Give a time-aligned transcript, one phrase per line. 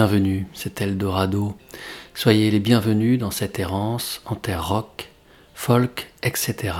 [0.00, 1.58] bienvenus, c'est Eldorado.
[2.14, 5.10] Soyez les bienvenus dans cette errance en terre rock,
[5.52, 6.72] folk, etc.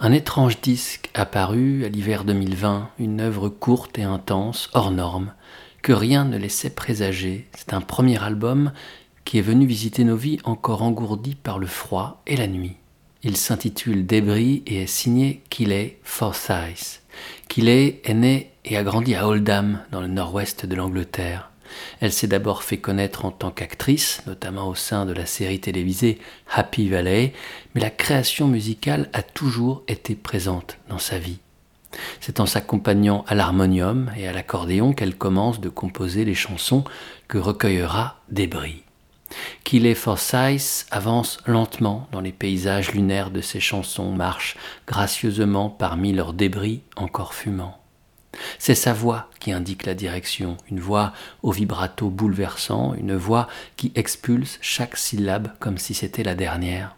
[0.00, 5.32] Un étrange disque apparu à l'hiver 2020, une œuvre courte et intense, hors norme,
[5.80, 7.48] que rien ne laissait présager.
[7.56, 8.72] C'est un premier album
[9.24, 12.76] qui est venu visiter nos vies encore engourdies par le froid et la nuit.
[13.22, 17.00] Il s'intitule Débris et est signé Kiley Forsyth.
[17.48, 21.50] Kiley est né et a grandi à Oldham, dans le nord-ouest de l'Angleterre.
[22.00, 26.18] Elle s'est d'abord fait connaître en tant qu'actrice, notamment au sein de la série télévisée
[26.52, 27.32] Happy Valley,
[27.74, 31.38] mais la création musicale a toujours été présente dans sa vie.
[32.20, 36.84] C'est en s'accompagnant à l'harmonium et à l'accordéon qu'elle commence de composer les chansons
[37.28, 38.82] que recueillera Débris.
[39.64, 46.32] Qu'il Forsyth avance lentement dans les paysages lunaires de ses chansons, marche gracieusement parmi leurs
[46.32, 47.78] débris encore fumants.
[48.58, 53.92] C'est sa voix qui indique la direction, une voix au vibrato bouleversant, une voix qui
[53.94, 56.96] expulse chaque syllabe comme si c'était la dernière.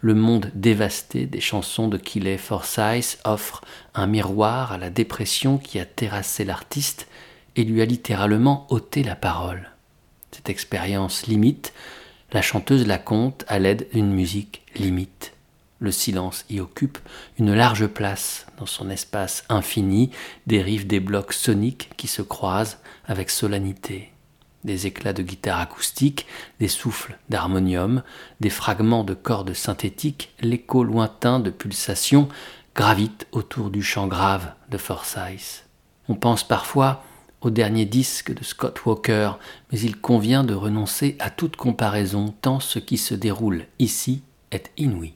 [0.00, 3.62] Le monde dévasté des chansons de Kiley Forsyth offre
[3.94, 7.08] un miroir à la dépression qui a terrassé l'artiste
[7.56, 9.70] et lui a littéralement ôté la parole.
[10.30, 11.72] Cette expérience limite,
[12.32, 15.34] la chanteuse la compte à l'aide d'une musique limite.
[15.82, 17.00] Le silence y occupe
[17.40, 20.12] une large place dans son espace infini,
[20.46, 24.12] dérive des blocs soniques qui se croisent avec solennité.
[24.62, 26.28] Des éclats de guitare acoustique,
[26.60, 28.04] des souffles d'harmonium,
[28.38, 32.28] des fragments de cordes synthétiques, l'écho lointain de pulsations
[32.76, 35.66] gravitent autour du chant grave de Forsyth.
[36.08, 37.02] On pense parfois
[37.40, 39.32] au dernier disque de Scott Walker,
[39.72, 44.70] mais il convient de renoncer à toute comparaison tant ce qui se déroule ici est
[44.76, 45.14] inouï.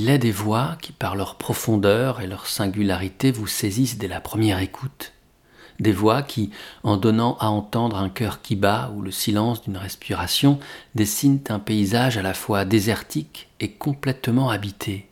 [0.00, 4.22] Il est des voix qui, par leur profondeur et leur singularité, vous saisissent dès la
[4.22, 5.12] première écoute.
[5.78, 6.52] Des voix qui,
[6.84, 10.58] en donnant à entendre un cœur qui bat ou le silence d'une respiration,
[10.94, 15.06] dessinent un paysage à la fois désertique et complètement habité.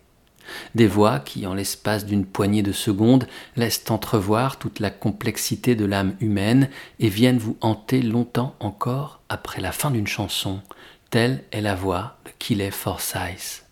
[0.75, 5.85] Des voix qui, en l'espace d'une poignée de secondes, laissent entrevoir toute la complexité de
[5.85, 10.63] l'âme humaine et viennent vous hanter longtemps encore après la fin d'une chanson.
[11.11, 13.68] Telle est la voix de Killet Forsyth.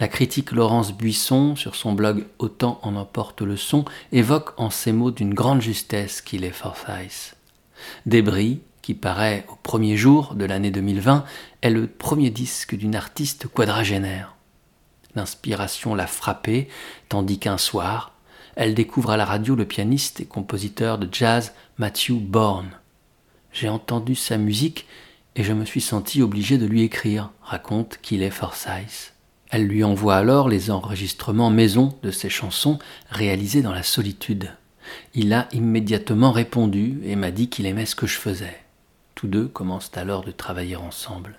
[0.00, 4.92] La critique Laurence Buisson, sur son blog Autant en emporte le son, évoque en ces
[4.92, 7.36] mots d'une grande justesse qu'il est Forsyth.
[8.06, 11.24] Débris, qui paraît au premier jour de l'année 2020,
[11.62, 14.34] est le premier disque d'une artiste quadragénaire.
[15.14, 16.68] L'inspiration l'a frappée,
[17.08, 18.12] tandis qu'un soir,
[18.56, 22.70] elle découvre à la radio le pianiste et compositeur de jazz Matthew Bourne.
[23.52, 24.86] J'ai entendu sa musique
[25.36, 29.11] et je me suis senti obligé de lui écrire, raconte qu'il est Forsyth.
[29.52, 32.78] Elle lui envoie alors les enregistrements maison de ses chansons
[33.10, 34.50] réalisées dans la solitude.
[35.12, 38.58] Il a immédiatement répondu et m'a dit qu'il aimait ce que je faisais.
[39.14, 41.36] Tous deux commencent alors de travailler ensemble.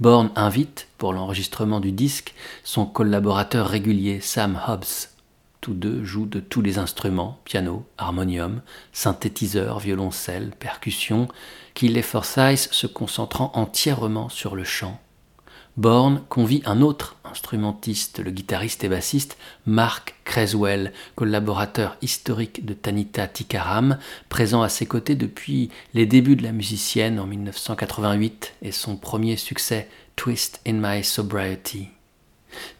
[0.00, 5.10] Bourne invite, pour l'enregistrement du disque, son collaborateur régulier Sam Hobbs.
[5.60, 8.60] Tous deux jouent de tous les instruments, piano, harmonium,
[8.92, 11.28] synthétiseur, violoncelle, percussion,
[11.74, 15.00] qu'il les Forsyth se concentrant entièrement sur le chant
[15.78, 23.26] Born convie un autre instrumentiste, le guitariste et bassiste Mark Creswell, collaborateur historique de Tanita
[23.26, 23.96] Tikaram,
[24.28, 29.38] présent à ses côtés depuis les débuts de la musicienne en 1988 et son premier
[29.38, 31.88] succès Twist in My Sobriety,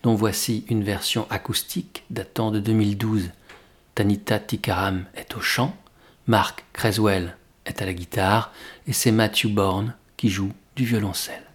[0.03, 3.31] dont voici une version acoustique datant de 2012.
[3.95, 5.75] Tanita Tikaram est au chant,
[6.27, 8.53] Mark Creswell est à la guitare
[8.87, 11.52] et c'est Matthew Bourne qui joue du violoncelle.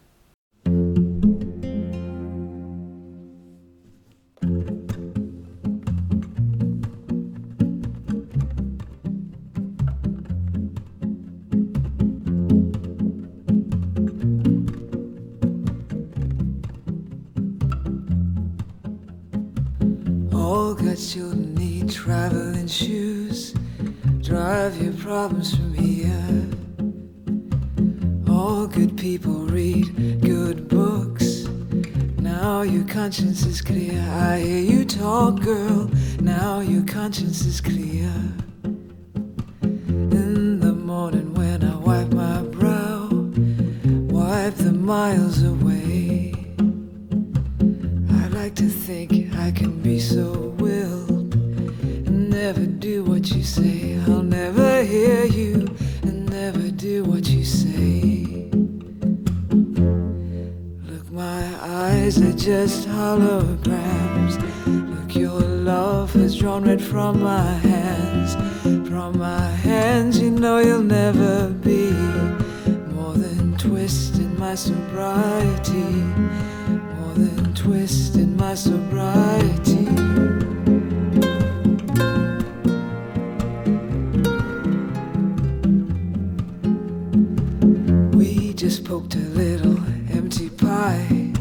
[88.88, 89.78] Poked a little
[90.14, 91.34] empty pie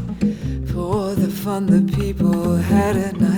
[0.73, 3.36] for the fun the people had at night.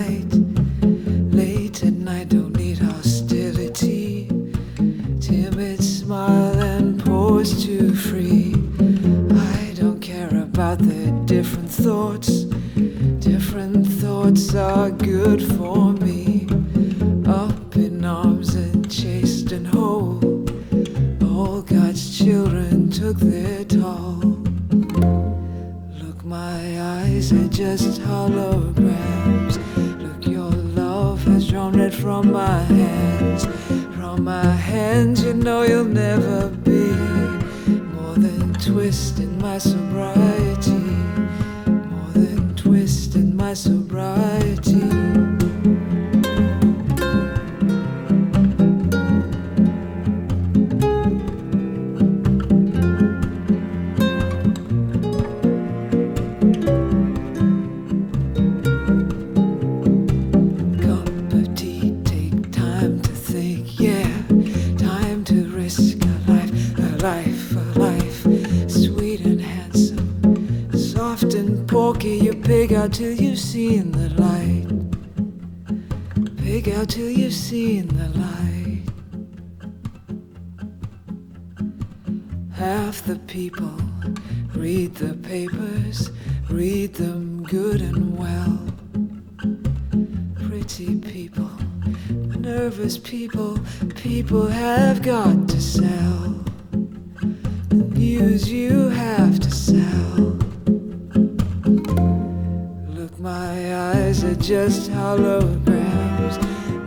[103.19, 106.37] My eyes are just holograms.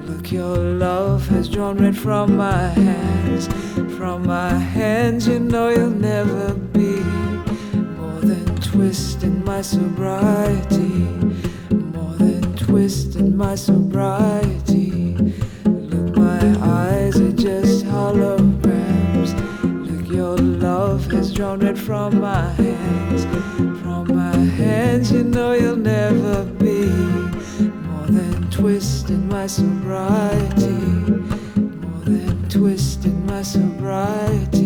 [0.08, 3.48] Look, your love has drawn red from my hands.
[3.98, 7.00] From my hands, you know you'll never be
[7.98, 11.06] more than twist in my sobriety
[11.70, 12.56] More than
[13.16, 15.14] in my sobriety.
[15.64, 19.34] Look, my eyes are just holograms.
[19.62, 23.71] Look, your love has drawn red from my hands.
[24.82, 26.86] Hands, you know you'll never be
[27.86, 30.70] more than twist in my sobriety.
[30.70, 34.61] More than twist in my sobriety.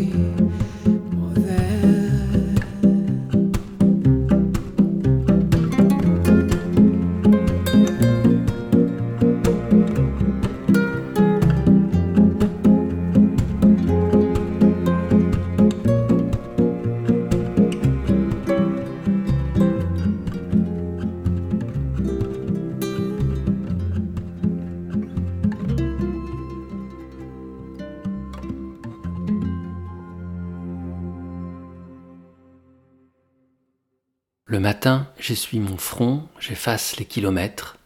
[35.27, 37.79] J'essuie mon front, j'efface les kilomètres,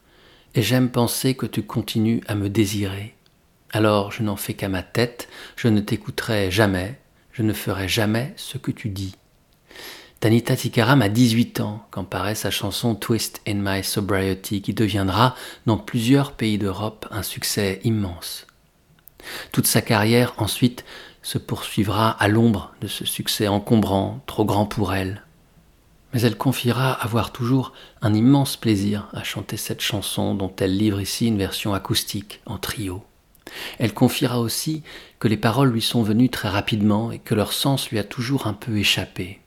[0.54, 3.14] et j'aime penser que tu continues à me désirer.
[3.70, 7.00] Alors je n'en fais qu'à ma tête, je ne t'écouterai jamais,
[7.32, 9.14] je ne ferai jamais ce que tu dis.
[10.18, 15.34] Tanita Tikaram a 18 ans quand paraît sa chanson Twist in My Sobriety qui deviendra
[15.64, 18.46] dans plusieurs pays d'Europe un succès immense.
[19.50, 20.84] Toute sa carrière ensuite
[21.22, 25.22] se poursuivra à l'ombre de ce succès encombrant, trop grand pour elle
[26.12, 31.00] mais elle confiera avoir toujours un immense plaisir à chanter cette chanson dont elle livre
[31.00, 33.02] ici une version acoustique en trio.
[33.78, 34.82] Elle confiera aussi
[35.18, 38.46] que les paroles lui sont venues très rapidement et que leur sens lui a toujours
[38.46, 39.40] un peu échappé.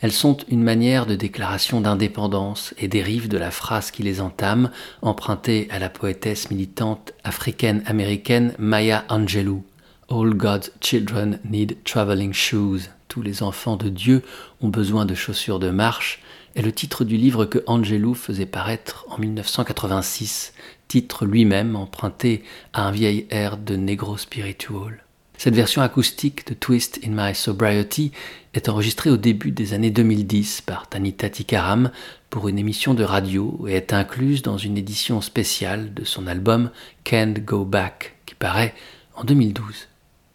[0.00, 4.70] Elles sont une manière de déclaration d'indépendance et dérivent de la phrase qui les entame,
[5.00, 9.64] empruntée à la poétesse militante africaine-américaine Maya Angelou.
[10.12, 14.22] All God's children need traveling shoes tous les enfants de Dieu
[14.60, 16.20] ont besoin de chaussures de marche
[16.54, 20.52] est le titre du livre que Angelou faisait paraître en 1986,
[20.86, 25.02] titre lui-même emprunté à un vieil air de Negro Spiritual.
[25.38, 28.12] Cette version acoustique de Twist in My Sobriety
[28.52, 31.90] est enregistrée au début des années 2010 par Tanita Tikaram
[32.28, 36.70] pour une émission de radio et est incluse dans une édition spéciale de son album
[37.04, 38.74] Can't Go Back qui paraît
[39.16, 39.88] en 2012.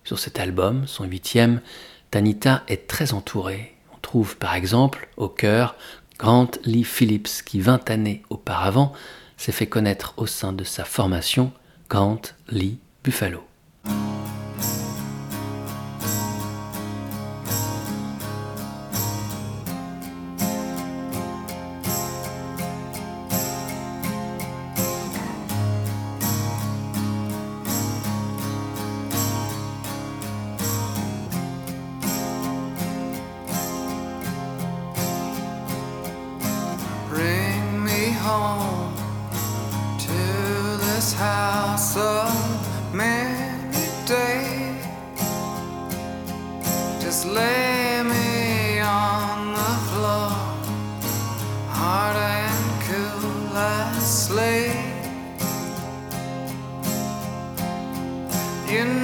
[0.08, 1.60] Sur cet album, son huitième,
[2.12, 3.76] Tanita est très entourée.
[3.94, 5.76] On trouve par exemple au cœur
[6.18, 8.94] Grant Lee Phillips qui 20 années auparavant
[9.36, 11.52] s'est fait connaître au sein de sa formation
[11.90, 13.44] Grant Lee Buffalo.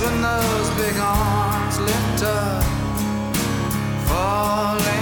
[0.00, 2.64] when those big arms lift up,
[4.08, 4.93] falling.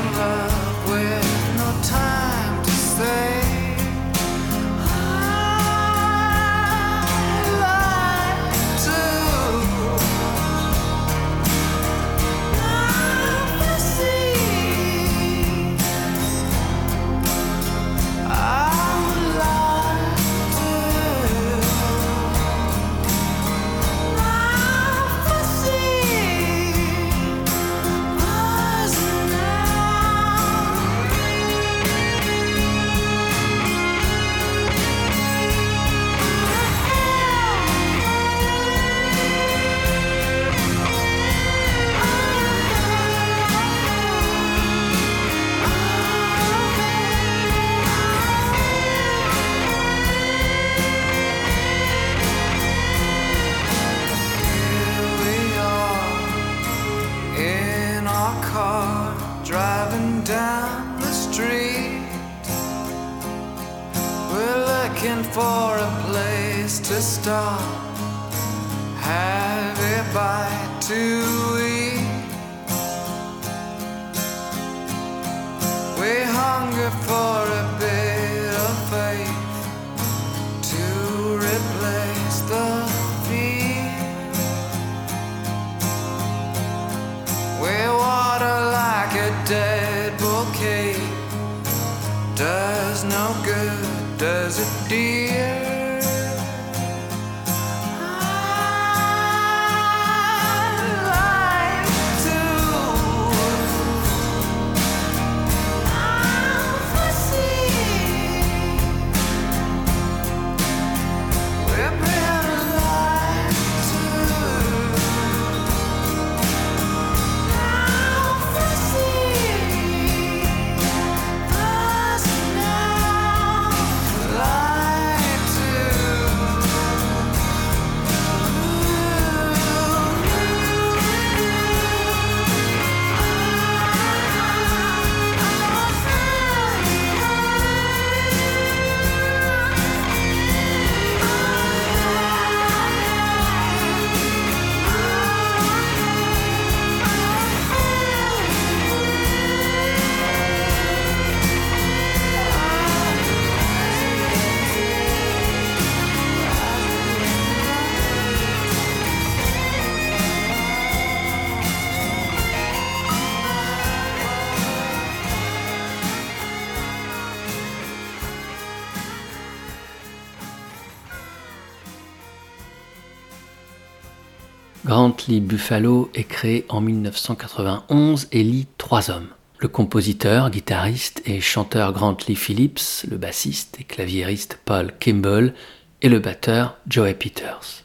[175.29, 179.29] Buffalo est créé en 1991 et lie trois hommes.
[179.59, 185.55] Le compositeur, guitariste et chanteur Grantley Phillips, le bassiste et claviériste Paul Kimball
[186.01, 187.85] et le batteur Joey Peters.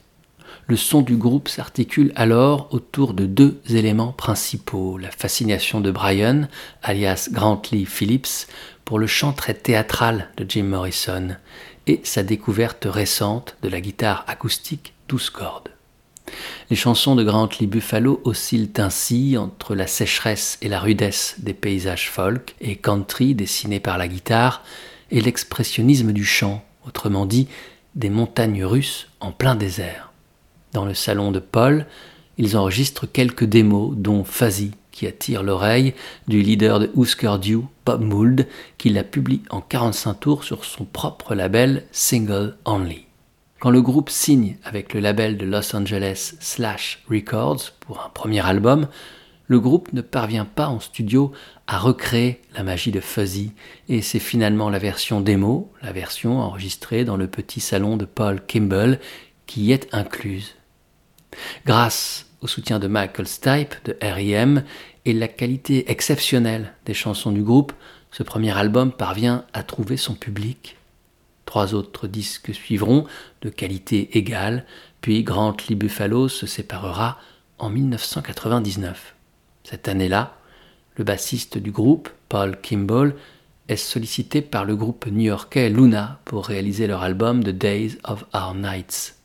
[0.68, 6.48] Le son du groupe s'articule alors autour de deux éléments principaux, la fascination de Brian,
[6.82, 8.48] alias Grantley Phillips,
[8.84, 11.36] pour le chant très théâtral de Jim Morrison,
[11.86, 15.77] et sa découverte récente de la guitare acoustique 12 cordes.
[16.70, 22.10] Les chansons de Grantley Buffalo oscillent ainsi entre la sécheresse et la rudesse des paysages
[22.10, 24.64] folk et country dessinés par la guitare
[25.12, 27.48] et l'expressionnisme du chant, autrement dit
[27.96, 30.12] des montagnes russes en plein désert.
[30.74, 31.86] Dans le salon de Paul,
[32.38, 35.94] ils enregistrent quelques démos, dont Fuzzy, qui attire l'oreille
[36.28, 40.86] du leader de Husker Du, Bob Mould, qui la publie en 45 tours sur son
[40.86, 43.07] propre label Single Only.
[43.60, 48.46] Quand le groupe signe avec le label de Los Angeles Slash Records pour un premier
[48.46, 48.88] album,
[49.48, 51.32] le groupe ne parvient pas en studio
[51.66, 53.54] à recréer la magie de Fuzzy,
[53.90, 58.46] et c'est finalement la version démo, la version enregistrée dans le petit salon de Paul
[58.46, 59.00] Kimball,
[59.48, 60.56] qui y est incluse.
[61.66, 64.64] Grâce au soutien de Michael Stipe de R.E.M.
[65.06, 67.74] et la qualité exceptionnelle des chansons du groupe,
[68.12, 70.77] ce premier album parvient à trouver son public.
[71.48, 73.06] Trois autres disques suivront,
[73.42, 74.66] de qualité égale,
[75.00, 77.18] puis Grantley Buffalo se séparera
[77.58, 79.16] en 1999.
[79.64, 80.38] Cette année-là,
[80.98, 83.16] le bassiste du groupe, Paul Kimball,
[83.70, 88.54] est sollicité par le groupe new-yorkais Luna pour réaliser leur album The Days of Our
[88.54, 89.16] Nights.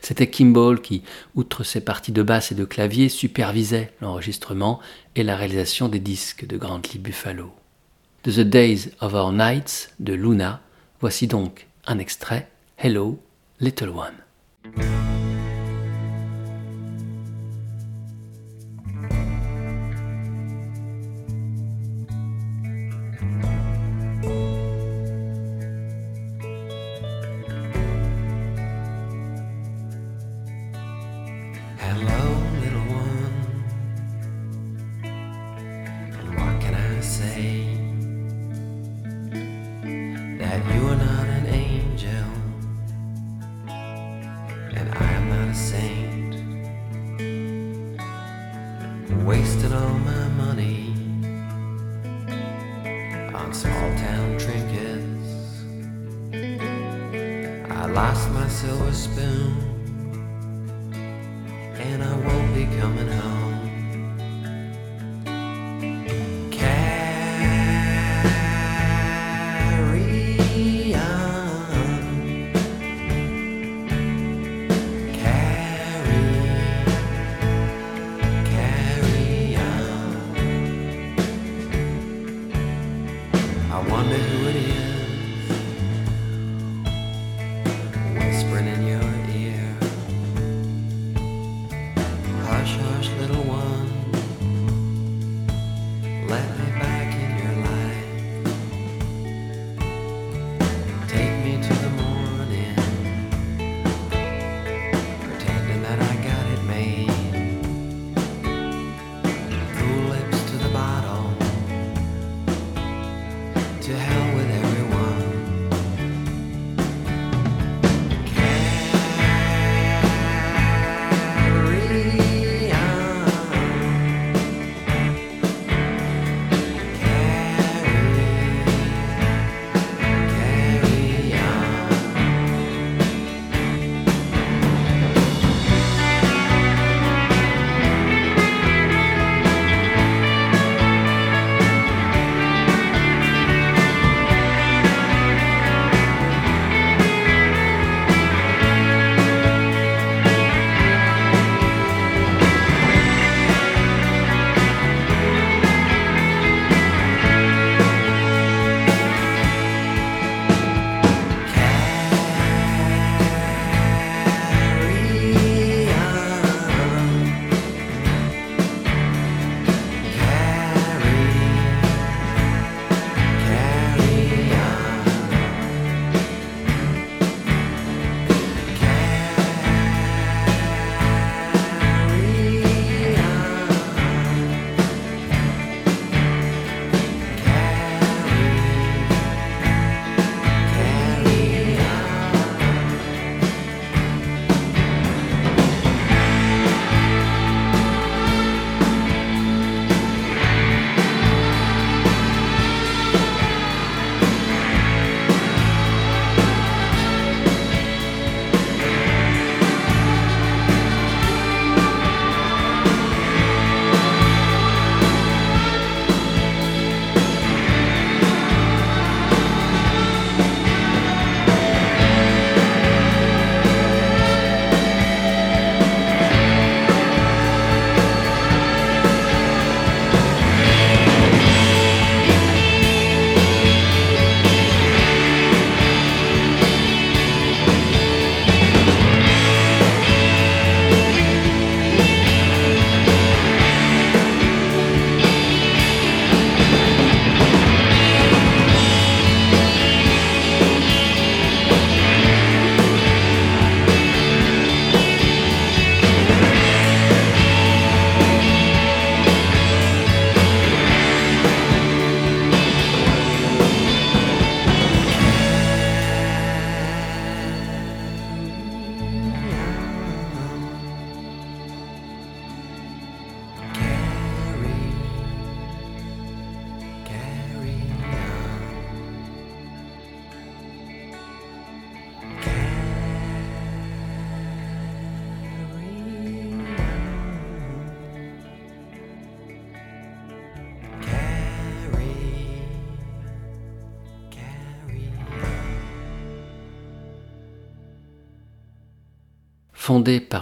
[0.00, 1.02] C'était Kimball qui,
[1.34, 4.78] outre ses parties de basse et de clavier, supervisait l'enregistrement
[5.16, 7.52] et la réalisation des disques de Grantley Buffalo.
[8.22, 10.60] De The Days of Our Nights de Luna,
[11.00, 13.18] voici donc un extrait Hello,
[13.60, 15.25] Little One.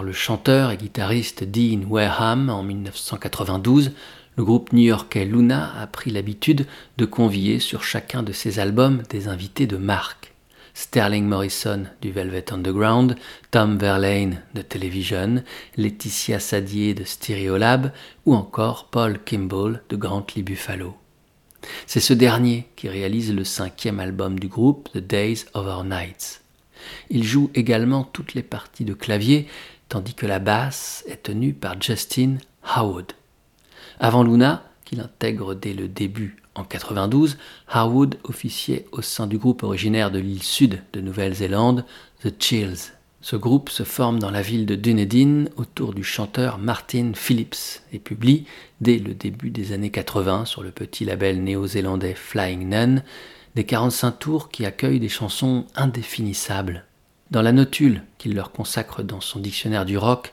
[0.04, 3.92] Le chanteur et guitariste Dean Wareham en 1992,
[4.36, 6.66] le groupe new-yorkais Luna a pris l'habitude
[6.98, 10.34] de convier sur chacun de ses albums des invités de marque.
[10.74, 13.16] Sterling Morrison du Velvet Underground,
[13.50, 15.42] Tom Verlaine de Television,
[15.76, 17.92] Laetitia Sadier de Stereolab
[18.26, 20.94] ou encore Paul Kimball de Grantley Buffalo.
[21.86, 26.42] C'est ce dernier qui réalise le cinquième album du groupe, The Days of Our Nights.
[27.10, 29.46] Il joue également toutes les parties de clavier,
[29.94, 33.12] tandis que la basse est tenue par Justin Howard.
[34.00, 39.62] Avant Luna, qu'il intègre dès le début en 92, Harwood officiait au sein du groupe
[39.62, 41.84] originaire de l'île sud de Nouvelle-Zélande,
[42.24, 42.92] The Chills.
[43.20, 48.00] Ce groupe se forme dans la ville de Dunedin autour du chanteur Martin Phillips et
[48.00, 48.46] publie,
[48.80, 53.00] dès le début des années 80 sur le petit label néo-zélandais Flying Nun,
[53.54, 56.84] des 45 tours qui accueillent des chansons indéfinissables.
[57.30, 60.32] Dans la notule qu'il leur consacre dans son dictionnaire du rock,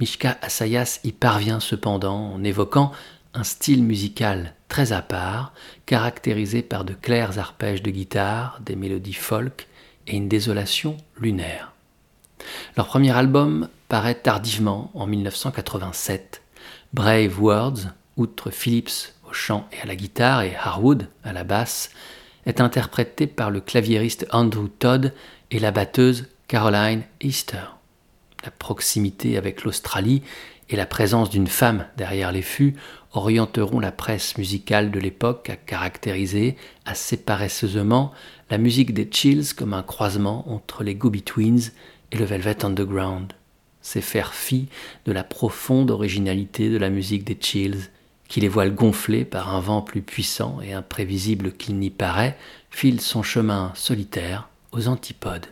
[0.00, 2.92] Mishka Asayas y parvient cependant en évoquant
[3.34, 5.52] un style musical très à part,
[5.86, 9.66] caractérisé par de clairs arpèges de guitare, des mélodies folk
[10.06, 11.72] et une désolation lunaire.
[12.76, 16.42] Leur premier album paraît tardivement en 1987.
[16.92, 21.90] Brave Words, outre Phillips au chant et à la guitare et Harwood à la basse,
[22.46, 25.12] est interprété par le claviériste Andrew Todd
[25.50, 27.64] et la batteuse Caroline Easter.
[28.44, 30.22] La proximité avec l'Australie
[30.68, 32.76] et la présence d'une femme derrière les fûts
[33.12, 38.12] orienteront la presse musicale de l'époque à caractériser assez paresseusement
[38.50, 41.70] la musique des Chills comme un croisement entre les Gooby Twins
[42.12, 43.32] et le Velvet Underground.
[43.80, 44.68] C'est faire fi
[45.06, 47.90] de la profonde originalité de la musique des Chills,
[48.28, 52.36] qui les voile gonflés par un vent plus puissant et imprévisible qu'il n'y paraît,
[52.70, 55.46] file son chemin solitaire aux antipodes.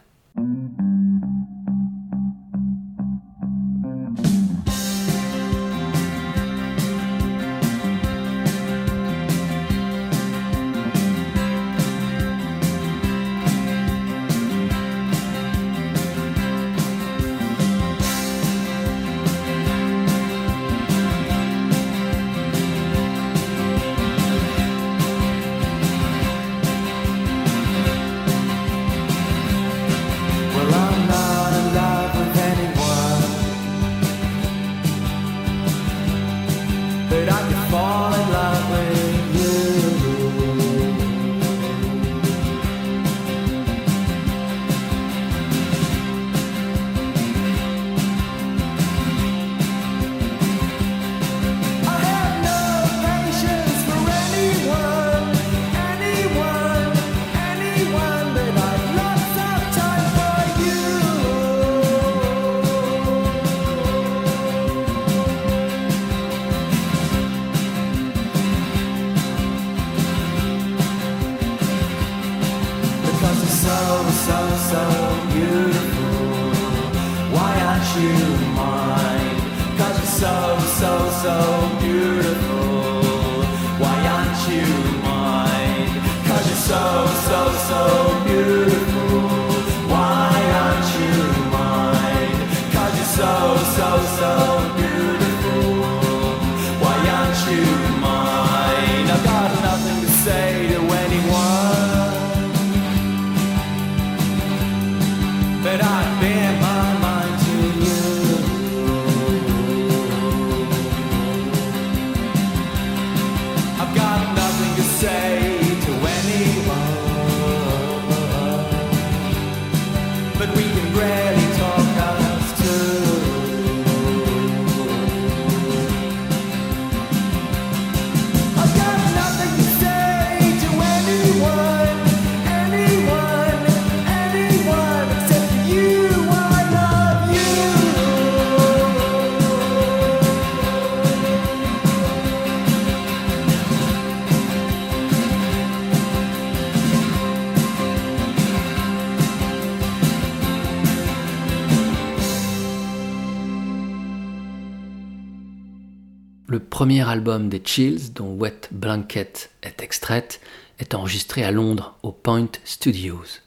[157.17, 160.39] Album des Chills, dont Wet Blanket est extraite,
[160.79, 163.41] est enregistré à Londres, au Point Studios.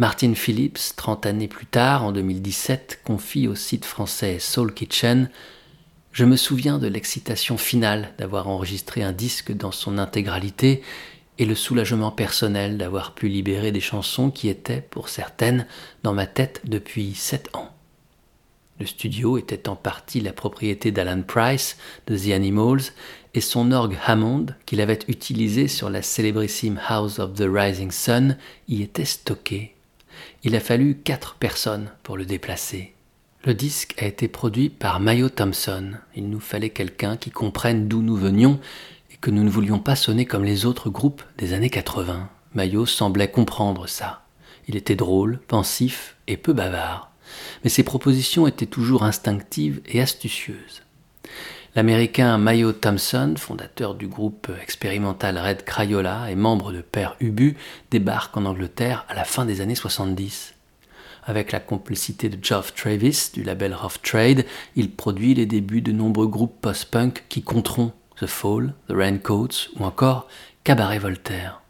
[0.00, 5.30] Martin Phillips, 30 années plus tard, en 2017, confie au site français Soul Kitchen
[6.10, 10.82] Je me souviens de l'excitation finale d'avoir enregistré un disque dans son intégralité
[11.38, 15.68] et le soulagement personnel d'avoir pu libérer des chansons qui étaient, pour certaines,
[16.02, 17.77] dans ma tête depuis sept ans.
[18.80, 22.92] Le studio était en partie la propriété d'Alan Price de The Animals
[23.34, 28.36] et son orgue Hammond, qu'il avait utilisé sur la célébrissime House of the Rising Sun,
[28.68, 29.74] y était stocké.
[30.44, 32.94] Il a fallu quatre personnes pour le déplacer.
[33.44, 35.92] Le disque a été produit par Mayo Thompson.
[36.14, 38.60] Il nous fallait quelqu'un qui comprenne d'où nous venions
[39.12, 42.28] et que nous ne voulions pas sonner comme les autres groupes des années 80.
[42.54, 44.24] Mayo semblait comprendre ça.
[44.68, 47.07] Il était drôle, pensif et peu bavard.
[47.62, 50.82] Mais ses propositions étaient toujours instinctives et astucieuses.
[51.76, 57.56] L'américain Mayo Thompson, fondateur du groupe expérimental Red Crayola et membre de Père Ubu,
[57.90, 60.54] débarque en Angleterre à la fin des années 70.
[61.24, 65.92] Avec la complicité de Geoff Travis du label Rough Trade, il produit les débuts de
[65.92, 70.26] nombreux groupes post-punk qui compteront The Fall, The Raincoats ou encore
[70.64, 71.60] Cabaret Voltaire.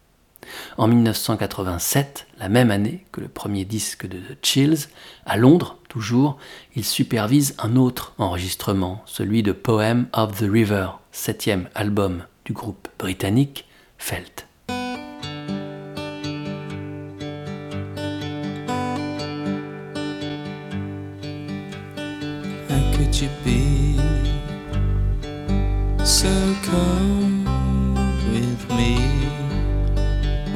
[0.77, 4.87] En 1987, la même année que le premier disque de The Chills,
[5.25, 6.37] à Londres toujours,
[6.75, 12.87] il supervise un autre enregistrement, celui de Poem of the River, septième album du groupe
[12.97, 13.65] britannique
[13.97, 14.47] Felt.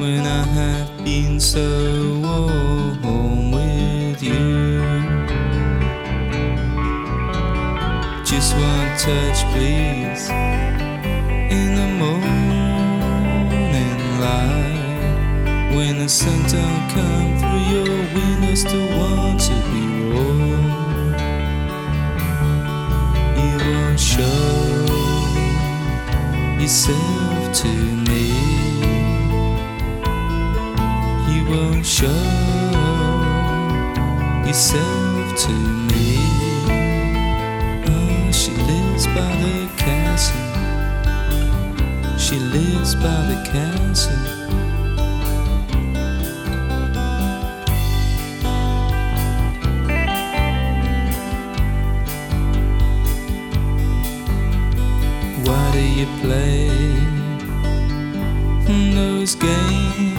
[0.04, 1.66] When I have been so
[3.02, 4.82] warm with you?
[8.30, 10.28] Just one touch, please,
[11.58, 12.38] in the morning
[14.20, 20.66] light when the sun don't come through your window, still want to be warm.
[23.40, 24.42] You won't show
[26.60, 27.68] yourself to
[28.08, 28.73] me.
[31.34, 32.06] You won't show
[34.46, 35.52] yourself to
[35.90, 36.16] me.
[37.88, 40.46] Oh, she lives by the castle.
[42.16, 44.14] She lives by the castle.
[55.44, 56.70] Why do you play
[58.94, 60.13] those games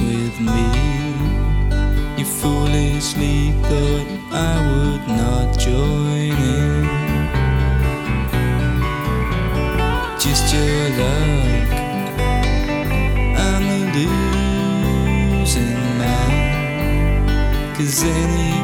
[0.00, 0.62] with me.
[2.16, 6.84] You foolishly thought I would not join in.
[10.18, 11.68] Just your luck,
[13.46, 17.74] I'm a losing man.
[17.76, 18.61] Cause any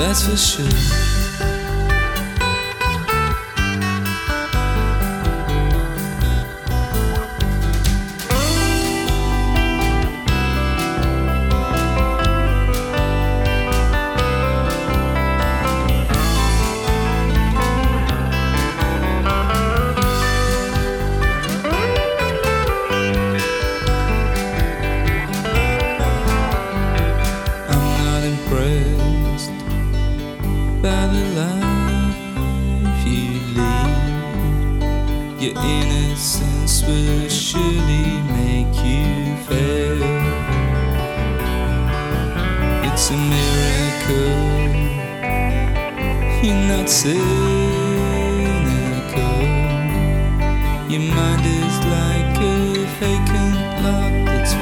[0.00, 0.99] that's for sure.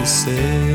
[0.08, 0.67] say.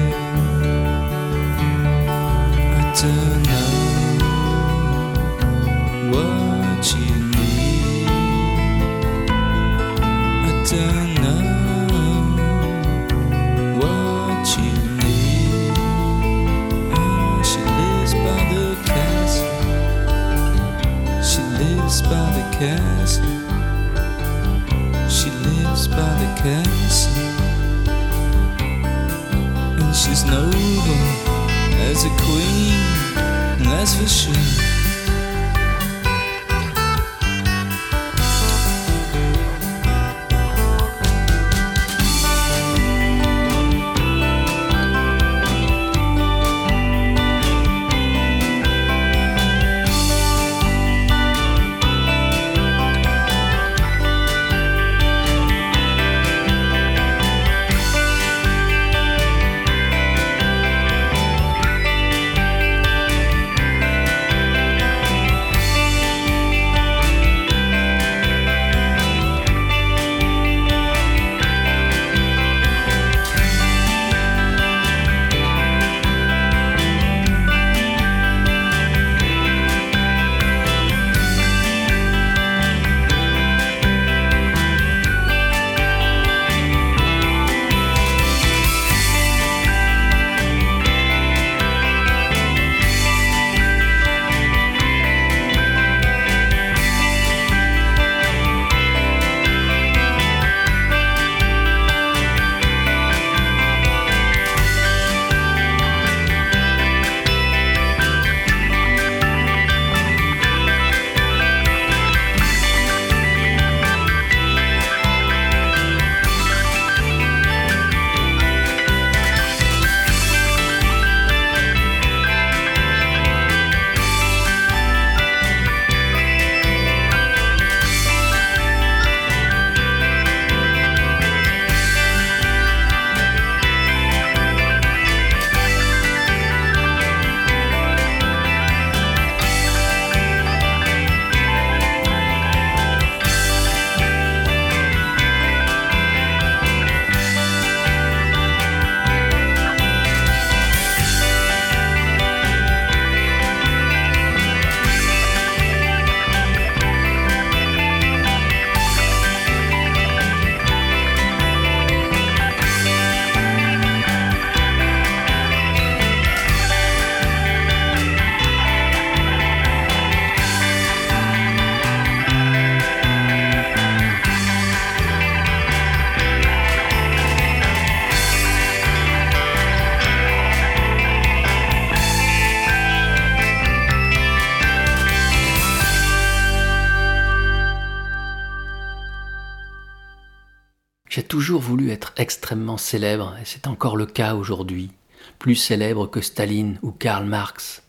[192.24, 194.92] Extrêmement célèbre, et c'est encore le cas aujourd'hui,
[195.40, 197.84] plus célèbre que Staline ou Karl Marx.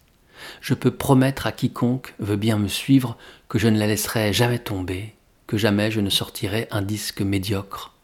[0.61, 3.17] Je peux promettre à quiconque veut bien me suivre
[3.49, 5.15] que je ne la laisserai jamais tomber,
[5.47, 7.95] que jamais je ne sortirai un disque médiocre.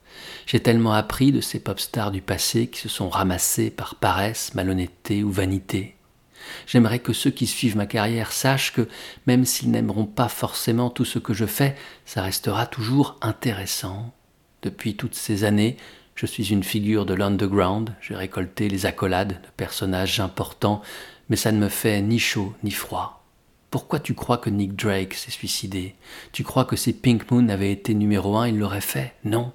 [0.46, 4.54] J'ai tellement appris de ces pop stars du passé qui se sont ramassés par paresse,
[4.54, 5.96] malhonnêteté ou vanité.
[6.68, 8.88] J'aimerais que ceux qui suivent ma carrière sachent que
[9.26, 11.74] même s'ils n'aimeront pas forcément tout ce que je fais,
[12.06, 14.14] ça restera toujours intéressant.
[14.62, 15.76] Depuis toutes ces années,
[16.20, 20.82] je suis une figure de l'underground, j'ai récolté les accolades de personnages importants,
[21.30, 23.24] mais ça ne me fait ni chaud ni froid.
[23.70, 25.94] Pourquoi tu crois que Nick Drake s'est suicidé?
[26.32, 29.14] Tu crois que si Pink Moon avait été numéro un, il l'aurait fait?
[29.24, 29.50] Non.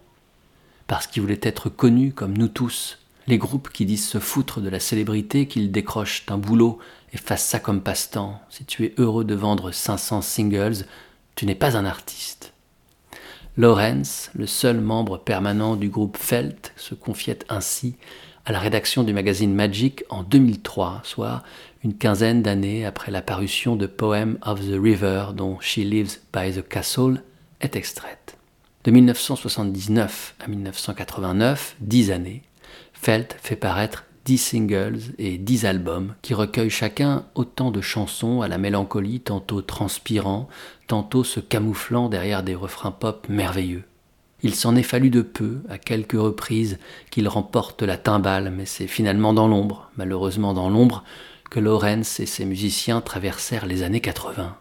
[0.88, 2.97] Parce qu'il voulait être connu comme nous tous,
[3.28, 6.80] les groupes qui disent se foutre de la célébrité, qu'ils décrochent un boulot
[7.13, 8.41] et fassent ça comme passe-temps.
[8.49, 10.88] Si tu es heureux de vendre 500 singles,
[11.36, 12.55] tu n'es pas un artiste.
[13.58, 17.95] Lawrence, le seul membre permanent du groupe Felt, se confiait ainsi
[18.43, 21.41] à la rédaction du magazine Magic en 2003, soit
[21.82, 26.51] une quinzaine d'années après la parution de Poem of the River dont She Lives by
[26.51, 27.24] the Castle
[27.62, 28.38] est extraite.
[28.84, 32.43] De 1979 à 1989, dix années,
[32.91, 38.47] Felt fait paraître dix singles et dix albums qui recueillent chacun autant de chansons à
[38.47, 40.49] la mélancolie tantôt transpirant,
[40.88, 43.84] tantôt se camouflant derrière des refrains pop merveilleux.
[44.41, 46.80] Il s'en est fallu de peu, à quelques reprises,
[47.11, 51.03] qu'il remporte la timbale, mais c'est finalement dans l'ombre, malheureusement dans l'ombre,
[51.51, 54.57] que Lawrence et ses musiciens traversèrent les années 80.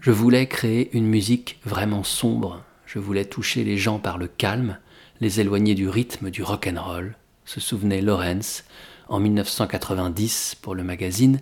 [0.00, 4.78] Je voulais créer une musique vraiment sombre, je voulais toucher les gens par le calme,
[5.20, 7.16] les éloigner du rythme du rock'n'roll,
[7.48, 8.64] se souvenait Lawrence
[9.08, 11.40] en 1990 pour le magazine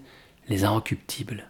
[0.49, 1.49] Les Inrecuptibles.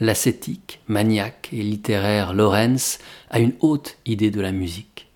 [0.00, 2.98] L'ascétique, maniaque et littéraire Lawrence
[3.30, 5.08] a une haute idée de la musique.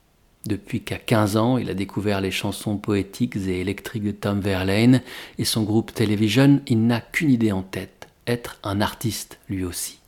[0.46, 5.02] Depuis qu'à 15 ans, il a découvert les chansons poétiques et électriques de Tom Verlaine
[5.36, 9.98] et son groupe Television, il n'a qu'une idée en tête, être un artiste lui aussi.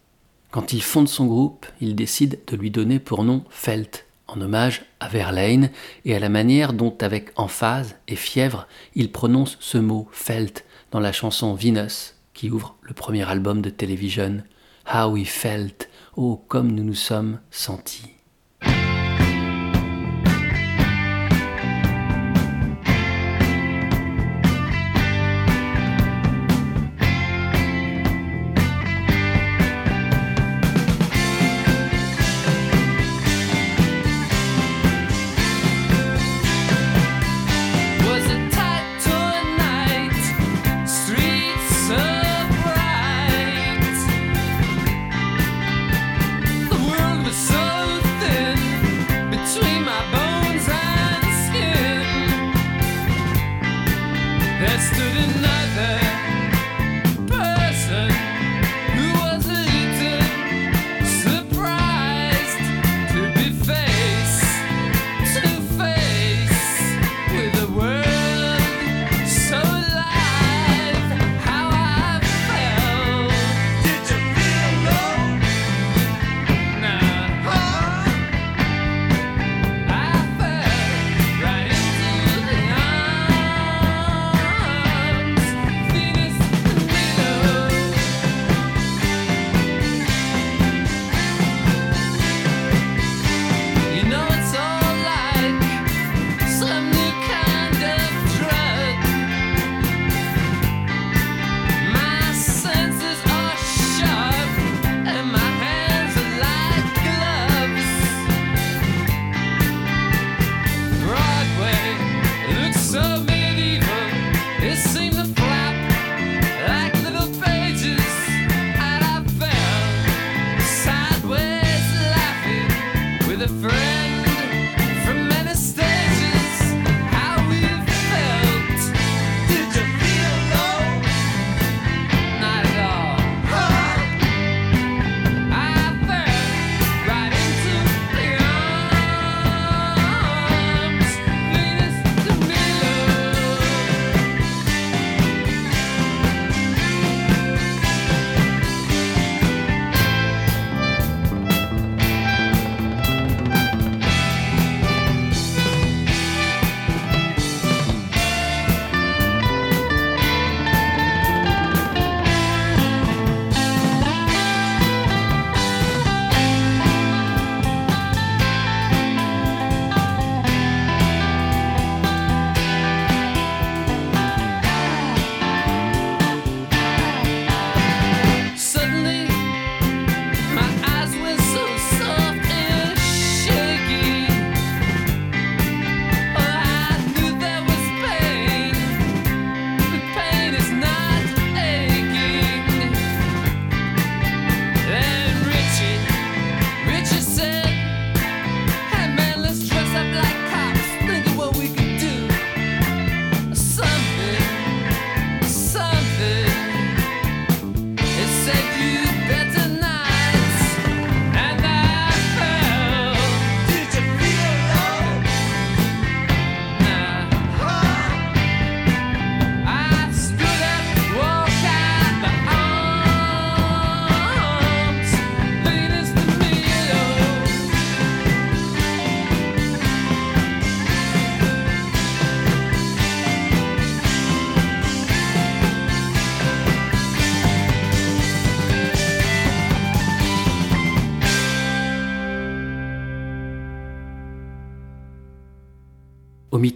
[0.51, 4.83] Quand il fonde son groupe, il décide de lui donner pour nom Felt, en hommage
[5.01, 5.71] à Verlaine
[6.05, 11.01] et à la manière dont, avec emphase et fièvre, il prononce ce mot felt dans
[11.01, 14.43] la chanson Venus qui ouvre le premier album de Television.
[14.93, 18.20] How we felt, oh comme nous nous sommes sentis.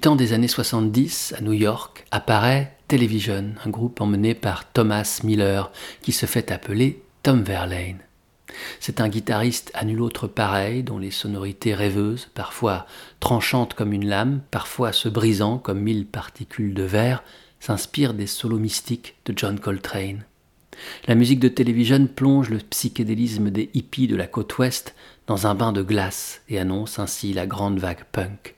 [0.05, 5.20] Au mi-temps des années 70, à New York, apparaît Television, un groupe emmené par Thomas
[5.24, 8.00] Miller, qui se fait appeler Tom Verlaine.
[8.80, 12.84] C'est un guitariste à nul autre pareil, dont les sonorités rêveuses, parfois
[13.18, 17.24] tranchantes comme une lame, parfois se brisant comme mille particules de verre,
[17.59, 20.26] s'inspirent des solos mystiques de John Coltrane.
[21.09, 24.94] La musique de télévision plonge le psychédélisme des hippies de la côte ouest
[25.26, 28.53] dans un bain de glace et annonce ainsi la grande vague punk.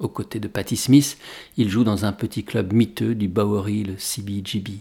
[0.00, 1.18] Aux côtés de Patti Smith,
[1.58, 4.78] il joue dans un petit club miteux du Bowery, le CBGB.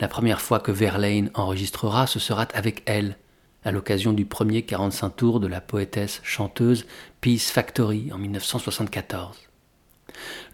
[0.00, 3.16] La première fois que Verlaine enregistrera, ce sera avec elle,
[3.64, 6.84] à l'occasion du premier 45 tours de la poétesse chanteuse
[7.20, 9.36] Peace Factory en 1974.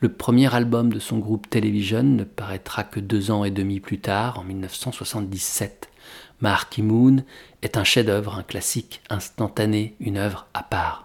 [0.00, 3.98] Le premier album de son groupe Television ne paraîtra que deux ans et demi plus
[3.98, 5.88] tard, en 1977.
[6.40, 7.24] Marky Moon
[7.62, 11.03] est un chef-d'œuvre, un classique instantané, une œuvre à part.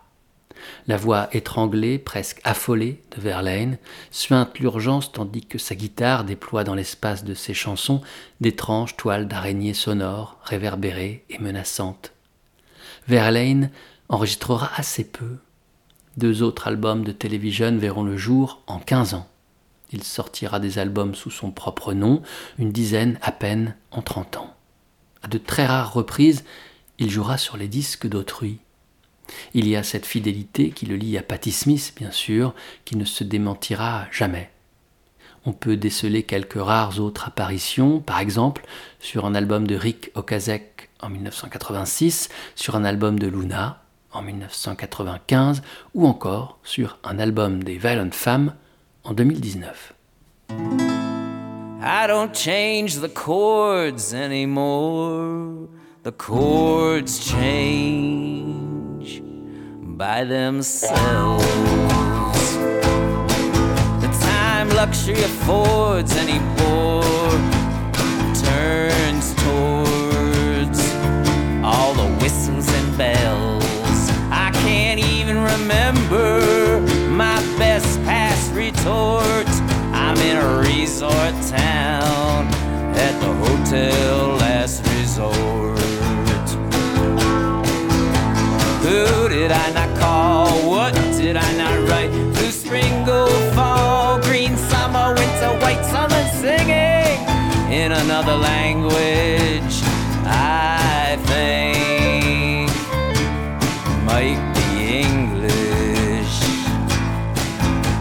[0.88, 3.78] La voix étranglée, presque affolée de Verlaine
[4.12, 8.02] suinte l'urgence tandis que sa guitare déploie dans l'espace de ses chansons
[8.42, 12.14] d'étranges toiles d'araignées sonores, réverbérées et menaçantes.
[13.08, 13.72] Verlaine
[14.10, 15.38] enregistrera assez peu.
[16.18, 19.28] Deux autres albums de télévision verront le jour en 15 ans.
[19.92, 22.22] Il sortira des albums sous son propre nom,
[22.58, 24.54] une dizaine à peine en 30 ans.
[25.24, 26.44] À de très rares reprises,
[27.00, 28.60] il jouera sur les disques d'autrui.
[29.54, 32.54] Il y a cette fidélité qui le lie à Patti Smith, bien sûr,
[32.86, 34.50] qui ne se démentira jamais.
[35.46, 38.66] On peut déceler quelques rares autres apparitions, par exemple
[39.00, 45.62] sur un album de Rick Okazek en 1986, sur un album de Luna en 1995,
[45.94, 48.54] ou encore sur un album des Violent Femmes
[49.04, 49.94] en 2019.
[51.82, 55.70] I don't change the chords anymore.
[56.04, 58.79] The chords change
[59.98, 61.46] by themselves.
[64.04, 67.32] The time luxury affords any anymore
[68.34, 70.80] turns towards
[71.64, 74.10] all the whistles and bells.
[74.32, 79.48] I can't even remember my best past retort.
[79.94, 82.48] I'm in a resort town
[82.96, 85.59] at the hotel last resort.
[88.90, 90.48] Who did I not call?
[90.68, 92.10] What did I not write?
[92.10, 97.20] Blue spring, gold fall, green summer, winter, white summer singing
[97.72, 99.76] in another language.
[100.26, 102.72] I think
[104.10, 104.68] might be
[105.06, 106.36] English.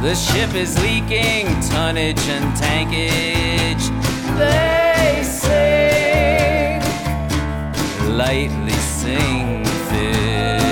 [0.01, 3.85] The ship is leaking tonnage and tankage.
[4.39, 6.81] They sing,
[8.17, 10.68] lightly sing fish.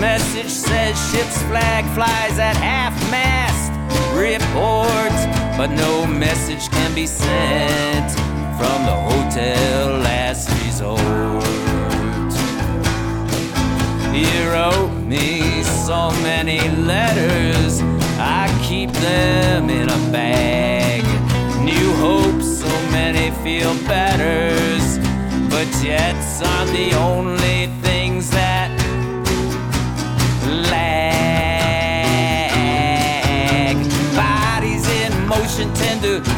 [0.00, 3.70] Message says ship's flag flies at half mast.
[4.16, 5.12] Report,
[5.58, 8.10] but no message can be sent
[8.58, 11.44] from the hotel last resort.
[14.16, 17.82] You wrote me so many letters,
[18.18, 21.04] I keep them in a bag.
[21.62, 24.98] New hopes, so many feel betters,
[25.50, 27.79] but jets aren't the only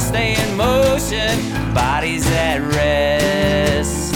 [0.00, 4.12] stay in motion, bodies at rest.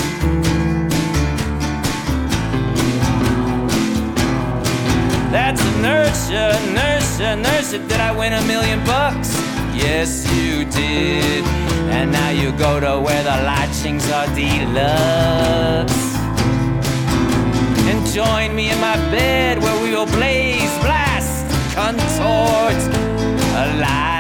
[5.30, 7.78] That's inertia, inertia, inertia.
[7.88, 9.34] Did I win a million bucks?
[9.74, 11.44] Yes, you did.
[11.90, 16.16] And now you go to where the lodgings are deluxe.
[17.88, 21.44] And join me in my bed where we will blaze, blast,
[21.74, 22.80] contort,
[23.54, 24.15] alive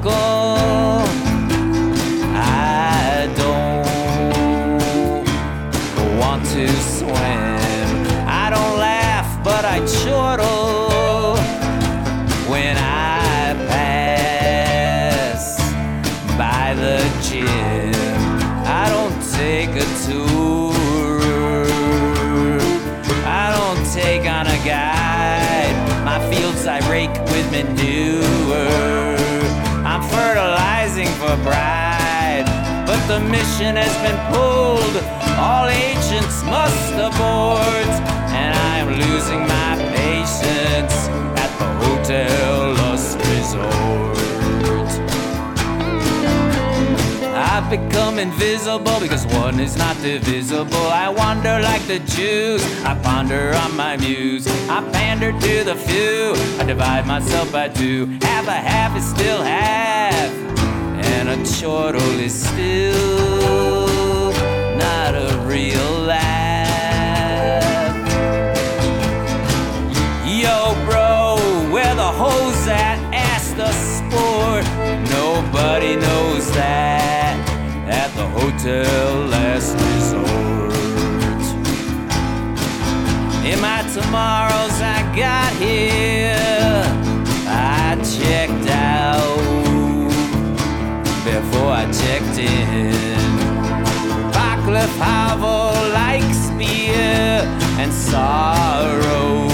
[0.00, 1.11] go
[33.12, 34.96] the mission has been pulled.
[35.36, 37.92] All agents must abort,
[38.32, 40.96] and I am losing my patience
[41.42, 44.16] at the hotel Lust Resort.
[47.52, 50.88] I've become invisible because one is not divisible.
[51.04, 54.46] I wander like the Jews, I ponder on my muse.
[54.70, 58.06] I pander to the few, I divide myself by two.
[58.22, 60.30] Half a half is still half,
[61.32, 64.32] a chortle is still
[64.76, 67.64] not a real laugh.
[70.26, 71.38] Yo, bro,
[71.72, 72.98] where the hoes at?
[73.14, 74.64] Ask the sport.
[75.08, 77.38] Nobody knows that
[77.88, 80.74] at the hotel last resort.
[83.50, 86.61] In my tomorrows, I got here.
[94.98, 97.44] Havel likes beer
[97.80, 99.52] and sorrows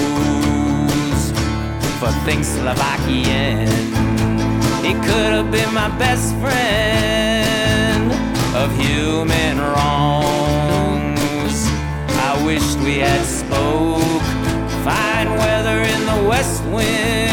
[1.98, 3.68] for things Slovakian.
[4.84, 8.12] He could have been my best friend
[8.54, 11.08] of human wrongs.
[12.28, 14.22] I wished we had spoke.
[14.84, 17.27] Fine weather in the west wind.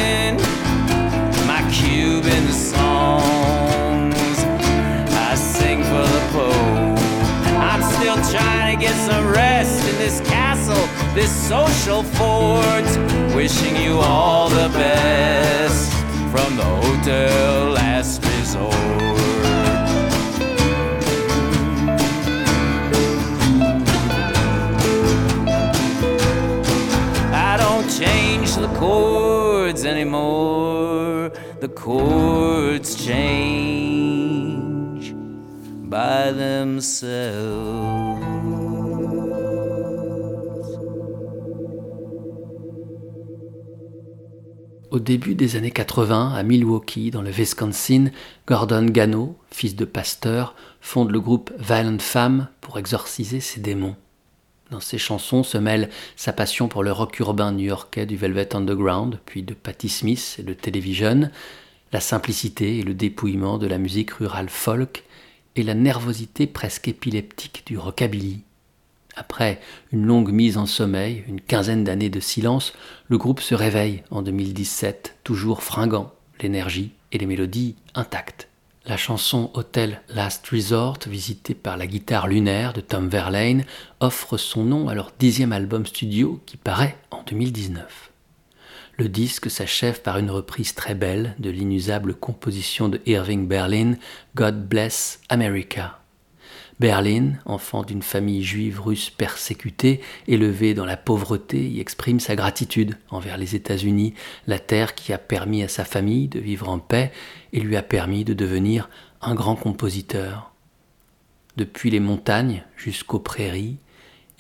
[9.36, 12.86] Rest in this castle, this social fort.
[13.36, 15.92] Wishing you all the best
[16.32, 18.74] from the hotel last resort.
[27.34, 31.32] I don't change the chords anymore.
[31.60, 35.14] The chords change
[35.90, 38.45] by themselves.
[44.96, 48.12] Au début des années 80, à Milwaukee, dans le Wisconsin,
[48.48, 53.98] Gordon Gano, fils de pasteur, fonde le groupe Violent Femme pour exorciser ses démons.
[54.72, 59.20] Dans ses chansons se mêle sa passion pour le rock urbain new-yorkais du Velvet Underground,
[59.26, 61.30] puis de Patti Smith et de Television,
[61.92, 65.04] la simplicité et le dépouillement de la musique rurale folk,
[65.58, 68.45] et la nervosité presque épileptique du rockabilly.
[69.16, 69.62] Après
[69.92, 72.74] une longue mise en sommeil, une quinzaine d'années de silence,
[73.08, 76.12] le groupe se réveille en 2017, toujours fringant,
[76.42, 78.50] l'énergie et les mélodies intactes.
[78.86, 83.66] La chanson Hotel Last Resort, visitée par la guitare lunaire de Tom Verlaine,
[84.00, 88.12] offre son nom à leur dixième album studio qui paraît en 2019.
[88.98, 93.96] Le disque s'achève par une reprise très belle de l'inusable composition de Irving Berlin,
[94.36, 96.00] God Bless America.
[96.80, 102.98] Berlin, enfant d'une famille juive russe persécutée, élevé dans la pauvreté, y exprime sa gratitude
[103.10, 104.14] envers les États-Unis,
[104.46, 107.14] la terre qui a permis à sa famille de vivre en paix
[107.54, 108.90] et lui a permis de devenir
[109.22, 110.52] un grand compositeur.
[111.56, 113.78] Depuis les montagnes jusqu'aux prairies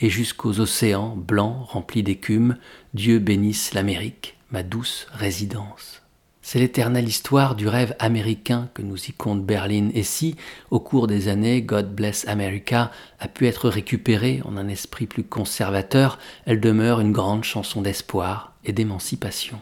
[0.01, 2.57] et jusqu'aux océans blancs remplis d'écume,
[2.93, 6.04] Dieu bénisse l'Amérique, ma douce résidence.
[6.47, 9.89] C'est l'éternelle histoire du rêve américain que nous y compte Berlin.
[9.95, 10.35] Et si,
[10.69, 15.23] au cours des années, God Bless America a pu être récupérée en un esprit plus
[15.23, 19.59] conservateur, elle demeure une grande chanson d'espoir et d'émancipation.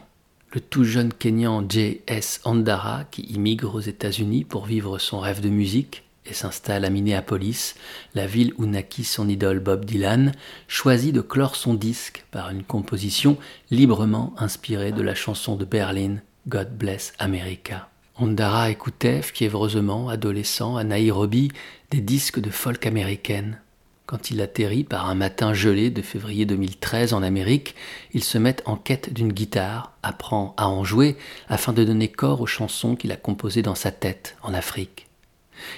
[0.52, 2.42] Le tout jeune Kenyan J.S.
[2.44, 7.76] Andara, qui immigre aux États-Unis pour vivre son rêve de musique et s'installe à Minneapolis,
[8.14, 10.32] la ville où naquit son idole Bob Dylan,
[10.68, 13.38] choisit de clore son disque par une composition
[13.70, 17.88] librement inspirée de la chanson de Berlin God Bless America.
[18.16, 21.50] Ondara écoutait fiévreusement, adolescent, à Nairobi,
[21.90, 23.60] des disques de folk américaine.
[24.04, 27.74] Quand il atterrit par un matin gelé de février 2013 en Amérique,
[28.12, 31.16] il se met en quête d'une guitare, apprend à en jouer
[31.48, 35.06] afin de donner corps aux chansons qu'il a composées dans sa tête en Afrique.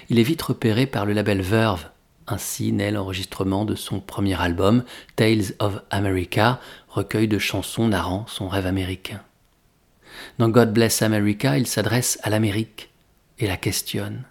[0.09, 1.87] Il est vite repéré par le label Verve.
[2.27, 4.83] Ainsi naît l'enregistrement de son premier album,
[5.15, 6.59] Tales of America,
[6.89, 9.21] recueil de chansons narrant son rêve américain.
[10.37, 12.89] Dans God Bless America, il s'adresse à l'Amérique
[13.39, 14.23] et la questionne.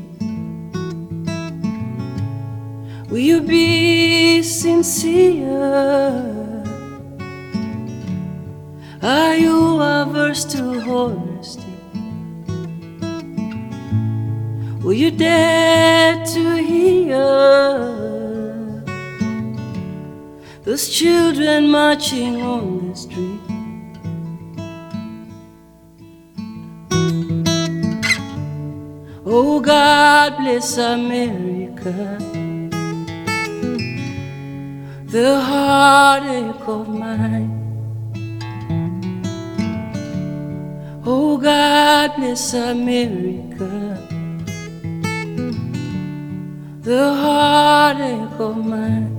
[3.09, 6.32] Will you be sincere?
[9.03, 11.75] Are you averse to honesty?
[14.81, 17.19] Will you dare to hear
[20.63, 23.41] those children marching on the street?
[29.25, 31.91] Oh, God bless America,
[35.07, 37.52] the heartache of mine.
[41.05, 43.99] Oh, God bless America,
[46.79, 49.11] the heartache of mine.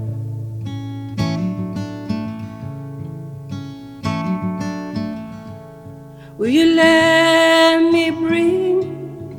[6.38, 9.38] Will you let me bring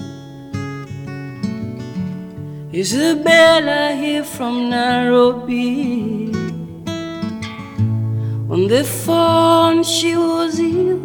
[2.71, 6.31] Isabella here from Nairobi?
[8.53, 11.04] On the phone, she was ill.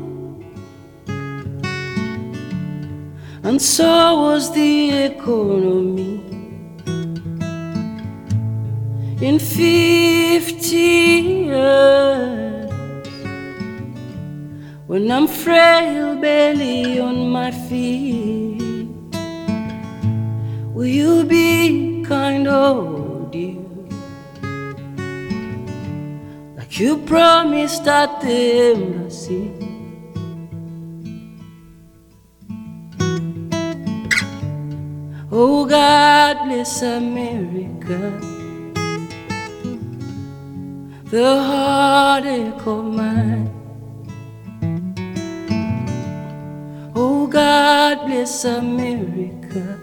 [3.42, 6.18] And so was the economy.
[9.22, 10.76] In fifty
[11.46, 12.72] years,
[14.86, 18.88] when I'm frail, barely on my feet,
[20.74, 23.56] will you be kind, oh dear?
[26.56, 29.59] Like you promised at the embassy.
[35.32, 38.18] Oh, God bless America,
[41.04, 43.48] the heartache of mine.
[46.96, 49.78] Oh, God bless America,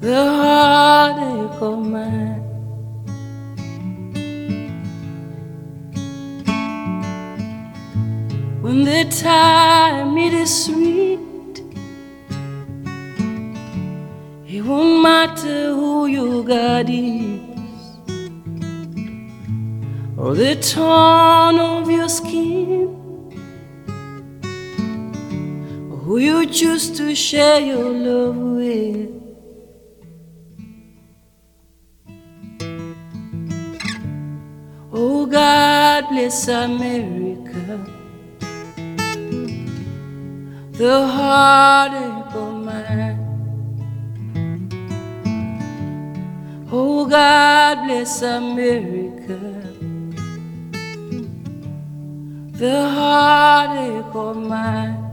[0.00, 2.42] the heartache of mine.
[8.60, 11.29] When the time it is sweet.
[14.60, 17.40] It won't matter who your God is
[20.18, 22.92] or the tone of your skin
[25.90, 29.08] or who you choose to share your love with.
[34.92, 37.80] Oh God bless America,
[40.72, 43.09] the heartache of mine.
[46.72, 49.36] Oh God bless America,
[52.52, 55.09] the heartache of mine.